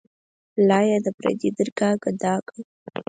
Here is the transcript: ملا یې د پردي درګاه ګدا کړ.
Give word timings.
ملا 0.55 0.79
یې 0.89 0.97
د 1.05 1.07
پردي 1.17 1.49
درګاه 1.57 1.95
ګدا 2.03 2.33
کړ. 2.47 2.57